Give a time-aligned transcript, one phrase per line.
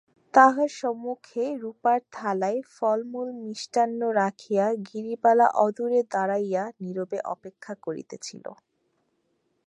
[0.33, 8.45] তাঁহার সম্মুখে রুপার থালায় ফলমূলমিষ্টান্ন রাখিয়া গিরিবালা অদূরে দাঁড়াইয়া নীরবে অপেক্ষা করিতেছিল।